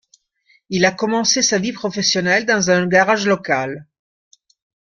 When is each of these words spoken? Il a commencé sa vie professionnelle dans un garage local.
Il 0.71 0.83
a 0.85 0.91
commencé 0.91 1.43
sa 1.43 1.59
vie 1.59 1.73
professionnelle 1.73 2.47
dans 2.47 2.71
un 2.71 2.87
garage 2.87 3.27
local. 3.27 3.85